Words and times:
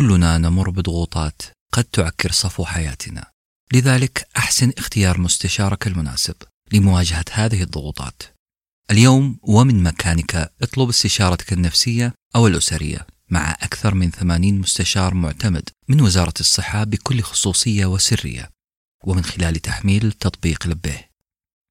كلنا 0.00 0.38
نمر 0.38 0.70
بضغوطات 0.70 1.42
قد 1.72 1.84
تعكر 1.84 2.32
صفو 2.32 2.64
حياتنا. 2.64 3.30
لذلك 3.72 4.28
أحسن 4.36 4.72
اختيار 4.78 5.20
مستشارك 5.20 5.86
المناسب 5.86 6.34
لمواجهة 6.72 7.24
هذه 7.32 7.62
الضغوطات. 7.62 8.22
اليوم 8.90 9.38
ومن 9.42 9.82
مكانك 9.82 10.52
اطلب 10.62 10.88
استشارتك 10.88 11.52
النفسية 11.52 12.14
أو 12.36 12.46
الأسرية 12.46 13.06
مع 13.30 13.50
أكثر 13.50 13.94
من 13.94 14.10
80 14.10 14.58
مستشار 14.58 15.14
معتمد 15.14 15.68
من 15.88 16.00
وزارة 16.00 16.34
الصحة 16.40 16.84
بكل 16.84 17.22
خصوصية 17.22 17.86
وسرية. 17.86 18.50
ومن 19.04 19.24
خلال 19.24 19.56
تحميل 19.56 20.12
تطبيق 20.12 20.66
لبيه 20.66 21.10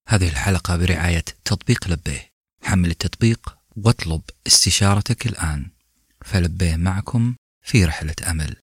هذه 0.08 0.28
الحلقة 0.28 0.78
برعاية 0.78 1.26
تطبيق 1.46 1.88
لبيه 1.88 2.30
حمل 2.64 2.90
التطبيق 2.90 3.56
واطلب 3.76 4.22
استشارتك 4.48 5.28
الآن. 5.28 5.72
فلبيه 6.26 6.76
معكم 6.76 7.36
في 7.70 7.86
رحلة 7.86 8.16
أمل. 8.32 8.56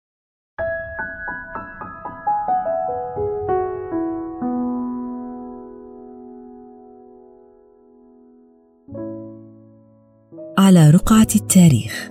على 10.59 10.91
رقعة 10.91 11.27
التاريخ 11.37 12.11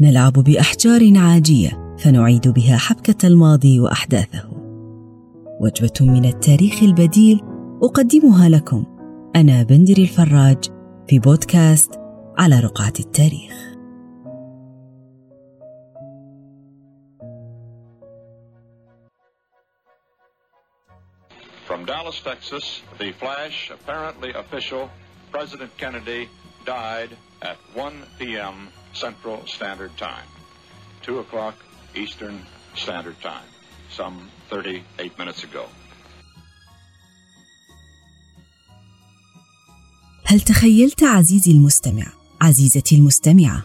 نلعب 0.00 0.32
بأحجار 0.32 1.18
عاجية 1.18 1.94
فنعيد 1.98 2.48
بها 2.48 2.76
حبكة 2.76 3.26
الماضي 3.26 3.80
وأحداثه. 3.80 4.48
وجبة 5.60 6.12
من 6.12 6.24
التاريخ 6.24 6.82
البديل 6.82 7.40
أقدمها 7.82 8.48
لكم 8.48 8.84
أنا 9.36 9.62
بندري 9.62 10.02
الفراج 10.02 10.64
في 11.08 11.18
بودكاست 11.18 11.90
على 12.38 12.60
رقعة 12.60 12.92
التاريخ. 13.00 13.75
From 21.76 21.84
Dallas, 21.84 22.18
Texas, 22.32 22.66
the 23.00 23.12
flash, 23.22 23.70
apparently 23.70 24.30
official, 24.44 24.88
President 25.30 25.70
Kennedy 25.76 26.22
died 26.64 27.10
at 27.42 27.58
1 27.74 27.92
p.m. 28.18 28.68
Central 28.94 29.46
Standard 29.46 29.94
Time, 29.98 30.28
2 31.02 31.18
o'clock 31.18 31.54
Eastern 31.94 32.36
Standard 32.76 33.20
Time, 33.20 33.48
some 33.90 34.16
38 34.48 35.18
minutes 35.18 35.44
ago. 35.44 35.66
هل 40.24 40.40
تخيلت 40.40 41.02
عزيزي 41.02 41.50
المستمع 41.50 42.06
عزيزتي 42.40 42.96
المستمعة 42.96 43.64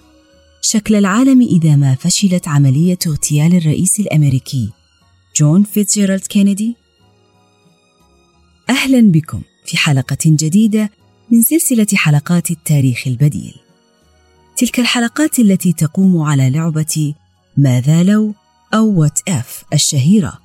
شكل 0.62 0.96
العالم 0.96 1.42
إذا 1.42 1.76
ما 1.76 1.96
فشلت 1.96 2.48
عملية 2.48 3.00
اغتيال 3.08 3.56
الرئيس 3.56 4.00
الأمريكي 4.00 4.72
جون 5.36 5.64
فيتزجيرالد 5.64 6.28
كينيدي؟ 6.28 6.81
أهلا 8.72 9.12
بكم 9.12 9.42
في 9.66 9.78
حلقة 9.78 10.18
جديدة 10.26 10.90
من 11.32 11.42
سلسلة 11.42 11.88
حلقات 11.94 12.52
التاريخ 12.52 13.08
البديل. 13.08 13.56
تلك 14.58 14.80
الحلقات 14.80 15.40
التي 15.40 15.74
تقوم 15.74 16.22
على 16.22 16.50
لعبة 16.50 17.14
ماذا 17.58 18.04
لو 18.04 18.34
أو 18.74 19.00
what 19.00 19.20
if 19.30 19.64
الشهيرة، 19.74 20.40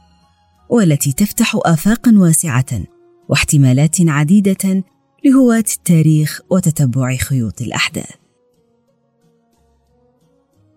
والتي 0.70 1.12
تفتح 1.12 1.58
آفاقا 1.64 2.12
واسعة 2.16 2.82
واحتمالات 3.28 3.96
عديدة 4.00 4.84
لهواة 5.24 5.64
التاريخ 5.76 6.40
وتتبع 6.50 7.16
خيوط 7.16 7.62
الأحداث. 7.62 8.10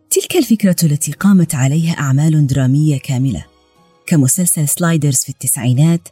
تلك 0.09 0.35
الفكرة 0.35 0.75
التي 0.83 1.11
قامت 1.11 1.55
عليها 1.55 1.93
أعمال 1.93 2.47
درامية 2.47 2.97
كاملة 2.97 3.45
كمسلسل 4.07 4.67
Sliders 4.67 5.17
في 5.17 5.29
التسعينات 5.29 6.07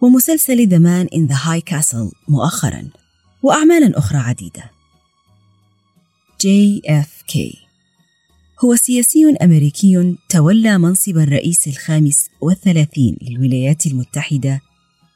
ومسلسل 0.00 0.68
The 0.68 0.78
Man 0.82 1.06
in 1.14 1.28
the 1.28 1.36
High 1.36 1.62
Castle 1.74 2.14
مؤخراً 2.28 2.88
وأعمالا 3.42 3.98
أخرى 3.98 4.18
عديدة. 4.18 4.70
JFK 6.42 7.56
هو 8.64 8.76
سياسي 8.76 9.36
أمريكي 9.42 10.16
تولى 10.28 10.78
منصب 10.78 11.18
الرئيس 11.18 11.68
الخامس 11.68 12.28
والثلاثين 12.40 13.16
للولايات 13.22 13.86
المتحدة 13.86 14.60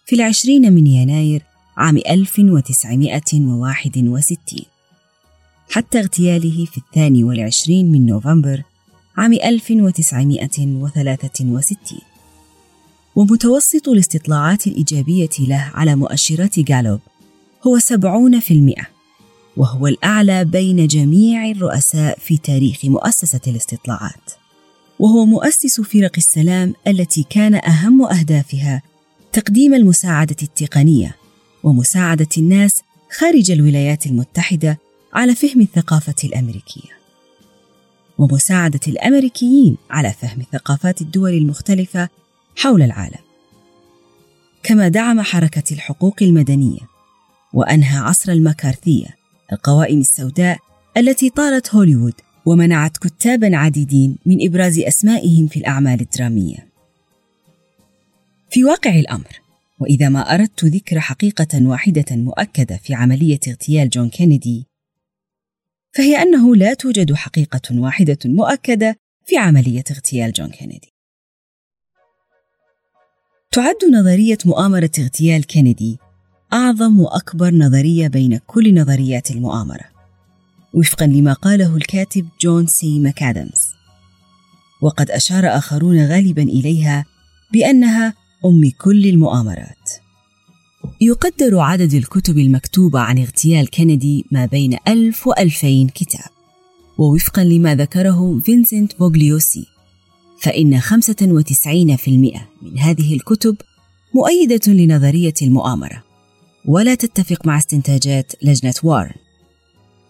في 0.07 0.17
العشرين 0.17 0.73
من 0.73 0.87
يناير 0.87 1.43
عام 1.77 1.97
1961 1.97 4.65
حتى 5.71 6.01
اغتياله 6.01 6.65
في 6.65 6.79
الثاني 6.79 7.25
والعشرين 7.25 7.93
من 7.93 8.07
نوفمبر 8.07 8.63
عام 9.17 9.33
1963 9.33 12.10
ومتوسط 13.17 13.89
الاستطلاعات 13.89 14.67
الإيجابية 14.67 15.29
له 15.39 15.71
على 15.75 15.97
مؤشرات 15.97 16.61
جالوب 16.61 17.01
هو 17.67 17.79
سبعون 17.79 18.41
في 18.41 18.55
المئة 18.55 18.87
وهو 19.57 19.87
الأعلى 19.87 20.45
بين 20.45 20.87
جميع 20.87 21.51
الرؤساء 21.51 22.19
في 22.19 22.37
تاريخ 22.37 22.85
مؤسسة 22.85 23.41
الاستطلاعات. 23.47 24.31
وهو 24.99 25.25
مؤسس 25.25 25.81
فرق 25.81 26.13
السلام 26.17 26.75
التي 26.89 27.27
كان 27.31 27.55
أهم 27.55 28.03
أهدافها 28.03 28.83
تقديم 29.33 29.75
المساعدة 29.75 30.37
التقنية 30.43 31.17
ومساعدة 31.63 32.29
الناس 32.39 32.83
خارج 33.19 33.51
الولايات 33.51 34.07
المتحدة 34.07 34.79
على 35.13 35.35
فهم 35.35 35.61
الثقافة 35.61 36.15
الأمريكية. 36.25 36.91
ومساعدة 38.19 38.81
الأمريكيين 38.89 39.77
على 39.91 40.15
فهم 40.21 40.43
ثقافات 40.53 41.01
الدول 41.01 41.35
المختلفة 41.35 42.09
حول 42.57 42.83
العالم. 42.83 43.21
كما 44.63 44.89
دعم 44.89 45.21
حركة 45.21 45.75
الحقوق 45.75 46.23
المدنية 46.23 46.81
وأنهى 47.53 47.99
عصر 47.99 48.33
المكارثية 48.33 49.17
القوائم 49.53 50.01
السوداء 50.01 50.59
التي 50.97 51.31
طالت 51.31 51.75
هوليوود 51.75 52.15
ومنعت 52.47 52.97
كتابا 52.97 53.57
عديدين 53.57 54.19
من 54.27 54.47
إبراز 54.47 54.79
أسمائهم 54.79 55.47
في 55.47 55.57
الأعمال 55.57 56.01
الدرامية. 56.01 56.69
في 58.51 58.65
واقع 58.65 58.95
الأمر 58.95 59.41
وإذا 59.81 60.09
ما 60.09 60.35
أردت 60.35 60.65
ذكر 60.65 61.01
حقيقة 61.01 61.67
واحدة 61.67 62.05
مؤكدة 62.11 62.77
في 62.77 62.95
عملية 62.95 63.41
اغتيال 63.49 63.89
جون 63.89 64.09
كينيدي 64.09 64.67
فهي 65.97 66.23
أنه 66.23 66.57
لا 66.57 66.75
توجد 66.75 67.15
حقيقة 67.15 67.81
واحدة 67.81 68.19
مؤكدة 68.25 68.97
في 69.27 69.37
عملية 69.37 69.85
اغتيال 69.91 70.33
جون 70.33 70.49
كينيدي. 70.49 70.93
تعد 73.55 73.77
نظرية 73.93 74.39
مؤامرة 74.45 74.91
اغتيال 74.99 75.47
كينيدي 75.47 75.99
أعظم 76.53 77.01
وأكبر 77.01 77.55
نظرية 77.55 78.09
بين 78.09 78.41
كل 78.47 78.75
نظريات 78.75 79.31
المؤامرة 79.31 79.85
وفقا 80.75 81.07
لما 81.07 81.33
قاله 81.33 81.77
الكاتب 81.77 82.29
جون 82.41 82.67
سي 82.67 82.99
ماكادمز 82.99 83.61
وقد 84.83 85.11
أشار 85.11 85.47
آخرون 85.47 86.07
غالبا 86.07 86.43
إليها 86.43 87.05
بأنها 87.53 88.15
أم 88.45 88.71
كل 88.79 89.07
المؤامرات. 89.07 89.91
يقدر 91.01 91.59
عدد 91.59 91.95
الكتب 91.95 92.39
المكتوبة 92.39 93.01
عن 93.01 93.19
اغتيال 93.19 93.71
كندي 93.71 94.27
ما 94.31 94.47
بين 94.47 94.77
ألف 94.89 95.27
وألفين 95.27 95.89
كتاب 95.89 96.31
ووفقا 96.99 97.45
لما 97.45 97.75
ذكره 97.75 98.41
فينسنت 98.45 98.99
بوغليوسي. 98.99 99.80
فإن 100.41 100.81
95% 100.81 102.09
من 102.63 102.79
هذه 102.79 103.15
الكتب 103.15 103.57
مؤيدة 104.15 104.73
لنظرية 104.73 105.35
المؤامرة. 105.43 106.03
ولا 106.65 106.95
تتفق 106.95 107.47
مع 107.47 107.59
استنتاجات 107.59 108.33
لجنة 108.43 108.75
وارن. 108.83 109.15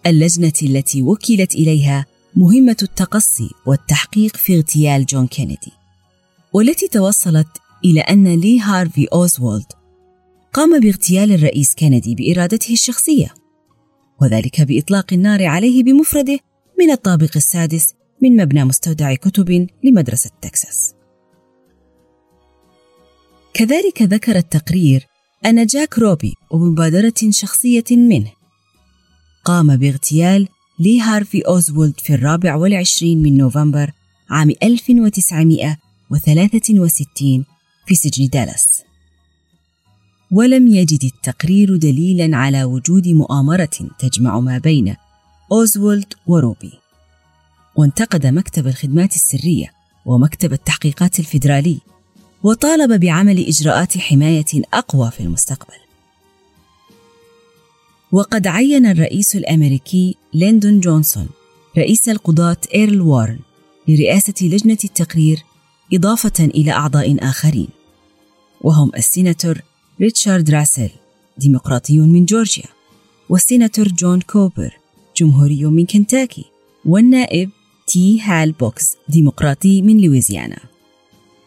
اللجنة 0.05 0.53
التي 0.63 1.01
وكلت 1.01 1.55
إليها 1.55 2.05
مهمة 2.35 2.77
التقصي 2.81 3.49
والتحقيق 3.65 4.35
في 4.35 4.55
اغتيال 4.55 5.05
جون 5.05 5.27
كينيدي 5.27 5.71
والتي 6.53 6.87
توصلت 6.87 7.47
إلى 7.85 8.01
أن 8.01 8.27
لي 8.27 8.59
هارفي 8.59 9.07
أوزوالد 9.13 9.65
قام 10.53 10.79
باغتيال 10.79 11.31
الرئيس 11.31 11.73
كينيدي 11.75 12.15
بإرادته 12.15 12.73
الشخصية 12.73 13.33
وذلك 14.21 14.61
بإطلاق 14.61 15.13
النار 15.13 15.45
عليه 15.45 15.83
بمفرده 15.83 16.39
من 16.79 16.91
الطابق 16.91 17.31
السادس 17.35 17.93
من 18.21 18.41
مبنى 18.41 18.63
مستودع 18.63 19.15
كتب 19.15 19.67
لمدرسة 19.83 20.29
تكساس. 20.41 20.93
كذلك 23.53 24.01
ذكر 24.01 24.35
التقرير 24.35 25.07
أن 25.45 25.65
جاك 25.65 25.99
روبي 25.99 26.33
وبمبادرة 26.51 27.13
شخصية 27.29 27.83
منه. 27.91 28.31
قام 29.45 29.77
باغتيال 29.77 30.47
لي 30.79 31.01
هارفي 31.01 31.41
أوزولد 31.41 31.99
في 31.99 32.13
الرابع 32.13 32.55
والعشرين 32.55 33.21
من 33.21 33.37
نوفمبر 33.37 33.91
عام 34.29 34.49
1963 34.63 37.45
في 37.85 37.95
سجن 37.95 38.27
دالاس. 38.27 38.81
ولم 40.31 40.67
يجد 40.67 41.03
التقرير 41.03 41.75
دليلا 41.75 42.37
على 42.37 42.63
وجود 42.63 43.07
مؤامرة 43.07 43.89
تجمع 43.99 44.39
ما 44.39 44.57
بين 44.57 44.95
أوزولد 45.51 46.13
وروبي. 46.27 46.80
وانتقد 47.75 48.27
مكتب 48.27 48.67
الخدمات 48.67 49.15
السرية 49.15 49.71
ومكتب 50.05 50.53
التحقيقات 50.53 51.19
الفيدرالي 51.19 51.79
وطالب 52.43 52.99
بعمل 52.99 53.45
إجراءات 53.47 53.97
حماية 53.97 54.45
أقوى 54.73 55.11
في 55.11 55.19
المستقبل. 55.19 55.77
وقد 58.11 58.47
عين 58.47 58.85
الرئيس 58.85 59.35
الأمريكي 59.35 60.15
ليندون 60.33 60.79
جونسون 60.79 61.27
رئيس 61.77 62.09
القضاة 62.09 62.57
إيرل 62.75 63.01
وارن 63.01 63.39
لرئاسة 63.87 64.33
لجنة 64.41 64.77
التقرير 64.83 65.43
إضافة 65.93 66.45
إلى 66.45 66.71
أعضاء 66.71 67.29
آخرين 67.29 67.67
وهم 68.61 68.91
السيناتور 68.97 69.61
ريتشارد 70.01 70.49
راسل 70.49 70.89
ديمقراطي 71.37 71.99
من 71.99 72.25
جورجيا 72.25 72.65
والسيناتور 73.29 73.87
جون 73.87 74.21
كوبر 74.21 74.77
جمهوري 75.17 75.65
من 75.65 75.85
كنتاكي 75.85 76.45
والنائب 76.85 77.49
تي 77.91 78.21
هال 78.21 78.51
بوغز 78.51 78.95
ديمقراطي 79.09 79.81
من 79.81 80.01
لويزيانا 80.01 80.57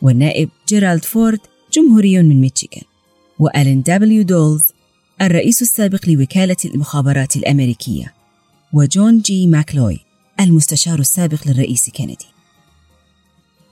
والنائب 0.03 0.49
جيرالد 0.69 1.05
فورد 1.05 1.41
جمهوري 1.73 2.23
من 2.23 2.41
ميشيغان. 2.41 2.83
وألين 3.39 3.83
دبليو 3.83 4.23
دالس 4.23 4.65
الرئيس 5.23 5.63
السابق 5.63 6.09
لوكالة 6.09 6.57
المخابرات 6.65 7.37
الأمريكية. 7.37 8.15
وجون 8.73 9.19
جي 9.19 9.47
ماكلوي 9.47 10.01
المستشار 10.41 10.99
السابق 10.99 11.49
للرئيس 11.49 11.91
كينيدي 11.91 12.27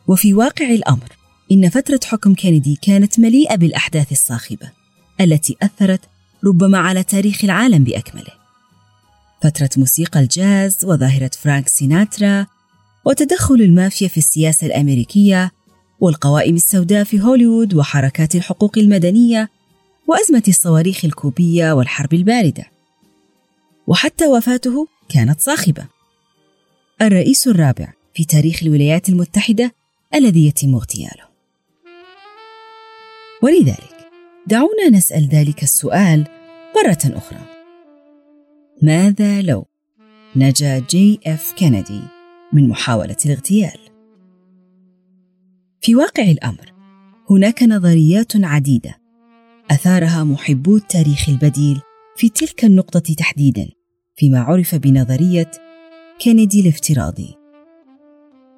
وفي 0.08 0.34
واقع 0.34 0.70
الأمر 0.70 1.12
إن 1.52 1.68
فترة 1.68 2.00
حكم 2.04 2.34
كينيدي 2.34 2.78
كانت 2.82 3.20
مليئة 3.20 3.56
بالأحداث 3.56 4.12
الصاخبة 4.12 4.70
التي 5.20 5.56
أثرت 5.62 6.00
ربما 6.44 6.78
على 6.78 7.02
تاريخ 7.02 7.44
العالم 7.44 7.84
بأكمله. 7.84 8.32
فترة 9.42 9.70
موسيقى 9.76 10.20
الجاز 10.20 10.84
وظاهرة 10.84 11.30
فرانك 11.42 11.68
سيناترا 11.68 12.46
وتدخل 13.04 13.54
المافيا 13.54 14.08
في 14.08 14.18
السياسة 14.18 14.66
الأمريكية 14.66 15.50
والقوائم 16.00 16.54
السوداء 16.54 17.04
في 17.04 17.20
هوليوود 17.20 17.74
وحركات 17.74 18.34
الحقوق 18.34 18.78
المدنية 18.78 19.50
وأزمة 20.06 20.42
الصواريخ 20.48 21.04
الكوبية 21.04 21.72
والحرب 21.72 22.14
الباردة. 22.14 22.64
وحتى 23.86 24.26
وفاته 24.26 24.86
كانت 25.08 25.40
صاخبة. 25.40 25.86
الرئيس 27.02 27.48
الرابع 27.48 27.92
في 28.14 28.24
تاريخ 28.24 28.62
الولايات 28.62 29.08
المتحدة 29.08 29.72
الذي 30.14 30.46
يتم 30.46 30.74
اغتياله. 30.74 31.32
ولذلك 33.42 34.08
دعونا 34.46 34.88
نسأل 34.92 35.28
ذلك 35.28 35.62
السؤال 35.62 36.26
مرة 36.76 37.16
أخرى. 37.16 37.40
ماذا 38.82 39.42
لو 39.42 39.66
نجا 40.36 40.78
جي 40.78 41.20
إف 41.26 41.52
كينيدي 41.52 42.21
من 42.52 42.68
محاولة 42.68 43.16
الاغتيال؟ 43.26 43.78
في 45.80 45.94
واقع 45.94 46.22
الأمر 46.22 46.72
هناك 47.30 47.62
نظريات 47.62 48.32
عديدة 48.36 49.02
أثارها 49.70 50.24
محبو 50.24 50.76
التاريخ 50.76 51.28
البديل 51.28 51.80
في 52.16 52.28
تلك 52.28 52.64
النقطة 52.64 53.14
تحديدا 53.14 53.68
فيما 54.16 54.40
عرف 54.40 54.74
بنظرية 54.74 55.50
كينيدي 56.18 56.60
الافتراضي. 56.60 57.34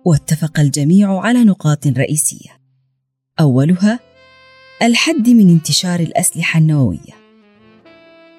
واتفق 0.05 0.61
الجميع 0.61 1.19
على 1.19 1.44
نقاط 1.44 1.87
رئيسية. 1.87 2.50
أولها 3.41 4.00
الحد 4.82 5.29
من 5.29 5.50
انتشار 5.50 6.00
الأسلحة 6.00 6.58
النووية. 6.58 7.14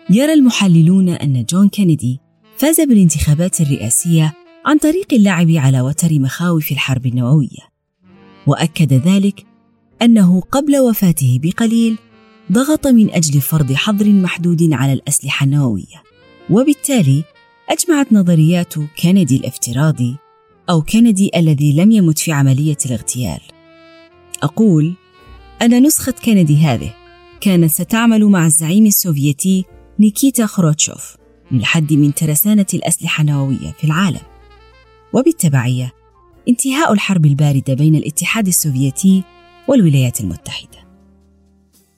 يرى 0.09 0.33
المحللون 0.33 1.09
أن 1.09 1.45
جون 1.49 1.69
كينيدي 1.69 2.19
فاز 2.57 2.81
بالانتخابات 2.81 3.61
الرئاسية 3.61 4.33
عن 4.65 4.77
طريق 4.77 5.13
اللعب 5.13 5.51
على 5.51 5.81
وتر 5.81 6.19
مخاوف 6.19 6.71
الحرب 6.71 7.05
النووية. 7.05 7.69
وأكد 8.47 8.93
ذلك 8.93 9.45
أنه 10.01 10.41
قبل 10.41 10.77
وفاته 10.77 11.39
بقليل 11.43 11.97
ضغط 12.51 12.87
من 12.87 13.11
أجل 13.11 13.41
فرض 13.41 13.73
حظر 13.73 14.09
محدود 14.09 14.73
على 14.73 14.93
الأسلحة 14.93 15.43
النووية. 15.43 16.03
وبالتالي 16.49 17.23
أجمعت 17.69 18.13
نظريات 18.13 18.73
كينيدي 18.79 19.37
الافتراضي 19.37 20.15
أو 20.69 20.81
كينيدي 20.81 21.31
الذي 21.35 21.75
لم 21.75 21.91
يمت 21.91 22.19
في 22.19 22.31
عملية 22.31 22.77
الاغتيال. 22.85 23.39
أقول 24.43 24.93
أن 25.61 25.83
نسخة 25.83 26.11
كينيدي 26.11 26.57
هذه 26.57 26.93
كانت 27.41 27.71
ستعمل 27.71 28.25
مع 28.25 28.45
الزعيم 28.45 28.85
السوفيتي 28.85 29.65
نيكيتا 29.99 30.45
خروتشوف 30.45 31.15
للحد 31.51 31.93
من 31.93 32.13
ترسانة 32.13 32.65
الأسلحة 32.73 33.21
النووية 33.21 33.75
في 33.77 33.83
العالم. 33.83 34.34
وبالتبعية 35.15 35.91
انتهاء 36.49 36.93
الحرب 36.93 37.25
الباردة 37.25 37.73
بين 37.73 37.95
الاتحاد 37.95 38.47
السوفيتي 38.47 39.23
والولايات 39.67 40.21
المتحدة. 40.21 40.85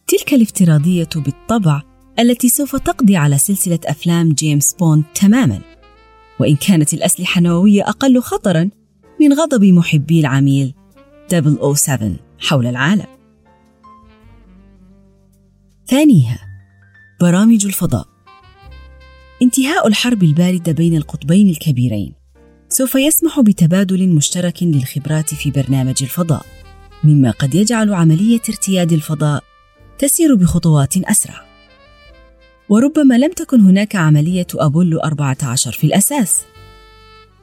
تلك 0.08 0.34
الافتراضية 0.34 1.10
بالطبع 1.16 1.82
التي 2.20 2.50
سوف 2.50 2.76
تقضي 2.76 3.16
على 3.16 3.38
سلسلة 3.38 3.80
أفلام 3.86 4.30
جيمس 4.30 4.74
بوند 4.74 5.04
تماماً. 5.16 5.62
وإن 6.40 6.56
كانت 6.56 6.94
الأسلحة 6.94 7.40
النووية 7.40 7.90
أقل 7.90 8.22
خطراً 8.22 8.70
من 9.22 9.34
غضب 9.34 9.64
محبي 9.64 10.20
العميل 10.20 10.74
007 11.32 12.16
حول 12.40 12.68
العالم. 12.68 13.08
ثانيها 15.88 16.40
برامج 17.22 17.66
الفضاء. 17.66 18.08
انتهاء 19.42 19.88
الحرب 19.88 20.24
الباردة 20.24 20.72
بين 20.72 20.98
القطبين 20.98 21.50
الكبيرين. 21.50 22.14
سوف 22.78 22.96
يسمح 22.96 23.40
بتبادل 23.40 24.10
مشترك 24.10 24.64
للخبرات 24.64 25.34
في 25.34 25.52
برنامج 25.52 25.96
الفضاء 26.02 26.46
مما 27.04 27.32
قد 27.32 27.56
يجعل 27.56 27.94
عملية 27.94 28.42
ارتياد 28.50 28.94
الفضاء 28.94 29.44
تسير 30.00 30.36
بخطوات 30.36 30.98
أسرع. 30.98 31.46
وربما 32.70 33.18
لم 33.18 33.32
تكن 33.32 33.62
هناك 33.62 33.96
عملية 33.96 34.48
أبولو 34.56 35.00
14 35.00 35.72
في 35.72 35.84
الأساس. 35.84 36.46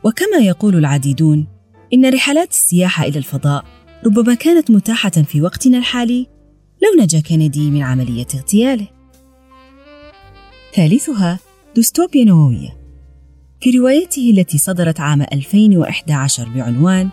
وكما 0.05 0.39
يقول 0.39 0.77
العديدون 0.77 1.47
إن 1.95 2.15
رحلات 2.15 2.51
السياحة 2.51 3.05
إلى 3.05 3.19
الفضاء 3.19 3.65
ربما 4.07 4.35
كانت 4.35 4.71
متاحة 4.71 5.11
في 5.11 5.43
وقتنا 5.43 5.79
الحالي 5.79 6.27
لو 6.83 7.03
نجا 7.03 7.21
كندي 7.21 7.71
من 7.71 7.83
عملية 7.83 8.27
اغتياله. 8.35 8.89
ثالثها 10.75 11.39
ديستوبيا 11.75 12.25
نووية. 12.25 12.84
في 13.65 13.71
روايته 13.71 14.31
التي 14.31 14.59
صدرت 14.59 15.01
عام 15.01 15.23
2011 15.23 16.49
بعنوان 16.49 17.09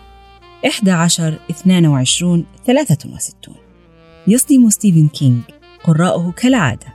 11 0.66 1.38
22 1.50 2.44
63 2.66 3.54
يصدم 4.26 4.70
ستيفن 4.70 5.08
كينج 5.08 5.42
قراءه 5.84 6.30
كالعادة 6.36 6.86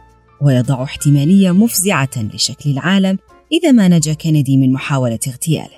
ويضع 0.42 0.84
احتمالية 0.84 1.52
مفزعة 1.52 2.10
لشكل 2.34 2.70
العالم 2.70 3.18
إذا 3.52 3.72
ما 3.72 3.88
نجا 3.88 4.14
كينيدي 4.14 4.58
من 4.58 4.72
محاولة 4.72 5.20
اغتياله. 5.28 5.78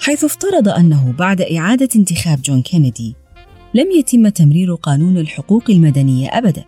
حيث 0.00 0.24
افترض 0.24 0.68
أنه 0.68 1.12
بعد 1.18 1.40
إعادة 1.40 1.88
انتخاب 1.96 2.42
جون 2.42 2.62
كينيدي 2.62 3.14
لم 3.74 3.90
يتم 3.90 4.28
تمرير 4.28 4.74
قانون 4.74 5.18
الحقوق 5.18 5.70
المدنية 5.70 6.28
أبدا. 6.28 6.64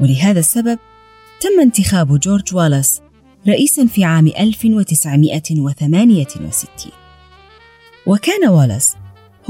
ولهذا 0.00 0.38
السبب 0.38 0.78
تم 1.40 1.60
انتخاب 1.60 2.18
جورج 2.18 2.54
والاس 2.54 3.00
رئيسا 3.48 3.86
في 3.86 4.04
عام 4.04 4.26
1968 4.26 6.92
وكان 8.06 8.48
والاس 8.48 8.96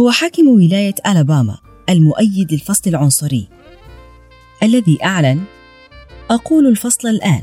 هو 0.00 0.11
حاكم 0.11 0.49
ولاية 0.49 0.94
ألاباما 1.06 1.59
المؤيد 1.88 2.52
للفصل 2.52 2.90
العنصري 2.90 3.49
الذي 4.62 4.99
أعلن 5.04 5.42
أقول 6.30 6.66
الفصل 6.66 7.09
الآن. 7.09 7.42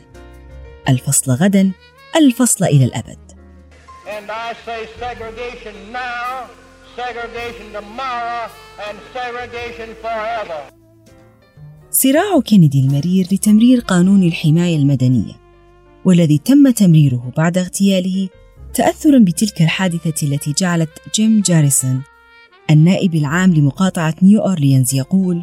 الفصل 0.89 1.32
غدا 1.32 1.72
الفصل 2.16 2.66
إلى 2.66 2.86
الأبد. 2.86 3.18
And 4.08 4.32
I 4.32 4.54
say 4.66 4.88
segregation 5.00 5.92
now, 5.92 6.48
segregation 6.96 7.74
tomorrow, 7.74 8.50
and 8.88 8.98
segregation 9.13 9.89
forever. 10.01 10.62
صراع 11.92 12.39
كينيدي 12.46 12.80
المرير 12.80 13.27
لتمرير 13.32 13.80
قانون 13.80 14.24
الحماية 14.24 14.77
المدنية. 14.77 15.47
والذي 16.08 16.38
تم 16.38 16.70
تمريره 16.70 17.32
بعد 17.38 17.58
اغتياله 17.58 18.30
تأثرا 18.74 19.20
بتلك 19.20 19.62
الحادثة 19.62 20.28
التي 20.28 20.54
جعلت 20.58 20.90
جيم 21.16 21.42
جاريسون 21.42 22.02
النائب 22.70 23.16
العام 23.16 23.54
لمقاطعة 23.54 24.16
نيو 24.22 24.42
أورليانز 24.42 24.96
يقول: 24.96 25.42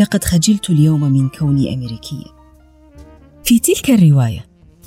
لقد 0.00 0.24
خجلت 0.24 0.70
اليوم 0.70 1.12
من 1.12 1.28
كوني 1.28 1.74
أمريكيا. 1.74 2.24
في 3.44 3.58
تلك 3.58 3.90
الرواية 3.90 4.46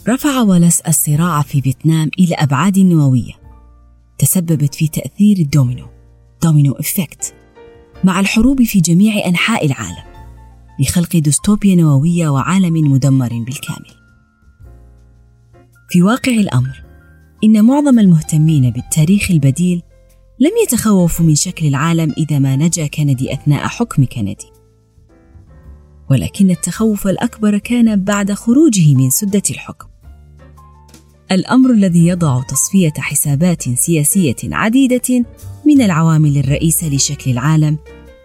رفع 0.10 0.42
والاس 0.42 0.82
الصراع 0.82 1.42
في 1.42 1.62
فيتنام 1.62 2.10
إلى 2.20 2.36
أبعاد 2.36 2.80
نووية 2.80 3.34
تسببت 4.18 4.76
في 4.76 4.88
تأثير 4.88 5.38
الدومينو 5.38 5.88
domino 6.44 6.74
effect 6.74 7.34
مع 8.04 8.20
الحروب 8.20 8.64
في 8.64 8.80
جميع 8.80 9.26
أنحاء 9.26 9.66
العالم 9.66 10.10
لخلق 10.80 11.18
ديستوبيا 11.18 11.76
نووية 11.76 12.30
وعالم 12.30 12.92
مدمر 12.92 13.44
بالكامل. 13.46 13.99
في 15.90 16.02
واقع 16.02 16.32
الأمر 16.32 16.84
إن 17.44 17.66
معظم 17.66 18.00
المهتمين 18.00 18.70
بالتاريخ 18.70 19.32
البديل 19.32 19.82
لم 20.40 20.52
يتخوفوا 20.64 21.26
من 21.26 21.36
شكل 21.36 21.66
العالم 21.66 22.14
إذا 22.18 22.40
ما 22.40 22.56
نجا 22.56 22.88
كندي 22.88 23.34
أثناء 23.34 23.68
حكم 23.68 24.06
كندي. 24.06 24.52
ولكن 26.12 26.50
التخوف 26.50 27.08
الأكبر 27.08 27.58
كان 27.58 28.04
بعد 28.04 28.34
خروجه 28.34 28.96
من 28.96 29.10
سدة 29.10 29.42
الحكم. 29.50 29.88
الأمر 31.32 31.72
الذي 31.72 32.08
يضع 32.08 32.42
تصفية 32.42 32.94
حسابات 32.98 33.62
سياسية 33.62 34.36
عديدة 34.44 35.26
من 35.66 35.82
العوامل 35.82 36.38
الرئيسة 36.38 36.88
لشكل 36.88 37.32
العالم 37.32 37.78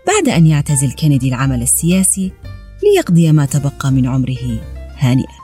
بعد 0.07 0.29
أن 0.29 0.47
يعتزل 0.47 0.93
كندي 0.93 1.29
العمل 1.29 1.63
السياسي 1.63 2.33
ليقضي 2.83 3.33
ما 3.33 3.45
تبقى 3.45 3.93
من 3.93 4.07
عمره 4.07 4.61
هانئا. 4.97 5.44